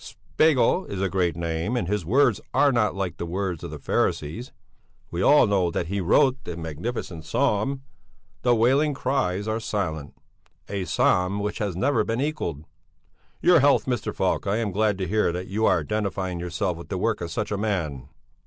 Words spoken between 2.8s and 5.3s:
like the words of the Pharisees. We